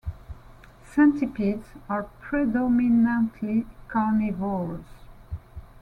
[0.83, 4.87] Centipedes are predominantly carnivorous.